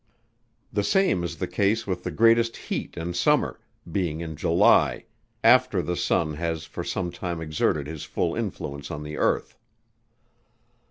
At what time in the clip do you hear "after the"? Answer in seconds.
5.43-5.95